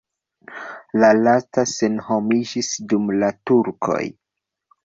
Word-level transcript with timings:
La 1.03 1.11
lasta 1.27 1.65
senhomiĝis 1.73 2.73
dum 2.95 3.15
la 3.25 3.33
turkoj. 3.51 4.03